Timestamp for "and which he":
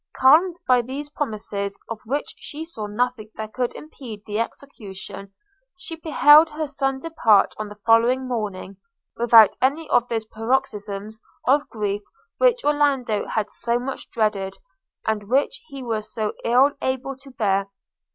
15.05-15.83